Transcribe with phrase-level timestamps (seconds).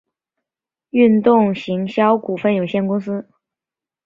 [0.89, 3.29] 运动行销股份有限公司